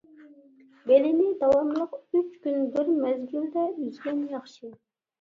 بېلىنى 0.91 1.27
داۋاملىق 1.43 1.95
ئۈچ 1.99 2.33
كۈن 2.49 2.59
بىر 2.75 2.93
مەزگىلدە 3.05 3.71
ئۈزگەن 3.79 4.29
ياخشى. 4.37 4.77